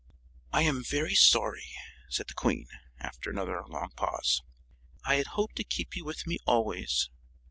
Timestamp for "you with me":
5.95-6.39